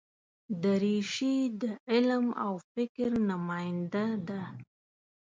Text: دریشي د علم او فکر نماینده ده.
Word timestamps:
دریشي 0.63 1.37
د 1.61 1.63
علم 1.91 2.25
او 2.45 2.53
فکر 2.73 3.09
نماینده 3.29 4.05
ده. 4.27 4.41